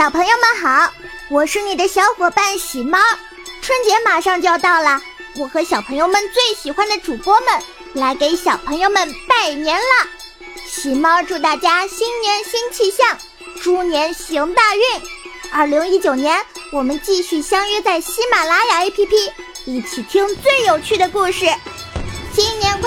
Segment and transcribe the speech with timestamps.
[0.00, 0.90] 小朋友们好，
[1.28, 2.98] 我是你的小伙伴喜猫。
[3.60, 4.98] 春节马上就要到了，
[5.36, 7.48] 我和小朋友们最喜欢的主播们
[7.92, 10.08] 来给小朋友们拜年了。
[10.66, 13.18] 喜猫祝大家新年新气象，
[13.60, 14.82] 猪年行大运。
[15.52, 19.32] 二零一九年，我们继续相约在喜马拉雅 APP，
[19.66, 21.44] 一起听最有趣的故事。
[22.32, 22.79] 新年